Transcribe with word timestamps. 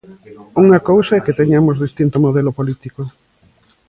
Unha 0.63 0.79
cousa 0.89 1.13
é 1.15 1.21
que 1.25 1.37
teñamos 1.39 1.81
distinto 1.85 2.17
modelo 2.25 2.51
político. 2.57 3.01